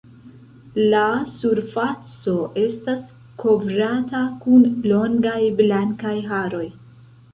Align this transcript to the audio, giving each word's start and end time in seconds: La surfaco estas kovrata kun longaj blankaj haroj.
La 0.93 1.01
surfaco 1.33 2.33
estas 2.63 3.03
kovrata 3.43 4.23
kun 4.47 4.67
longaj 4.93 5.39
blankaj 5.61 6.19
haroj. 6.33 6.65